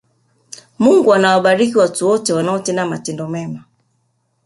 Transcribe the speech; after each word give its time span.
mungu 0.79 1.13
anawabariki 1.13 1.77
watu 1.77 2.07
wote 2.07 2.33
wanaotenda 2.33 2.85
matendo 2.85 3.27
mema 3.27 3.63